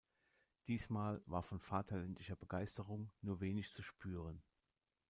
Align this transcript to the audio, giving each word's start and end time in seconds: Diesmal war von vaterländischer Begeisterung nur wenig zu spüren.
Diesmal 0.65 1.21
war 1.27 1.43
von 1.43 1.59
vaterländischer 1.59 2.35
Begeisterung 2.35 3.11
nur 3.21 3.39
wenig 3.39 3.71
zu 3.71 3.83
spüren. 3.83 4.41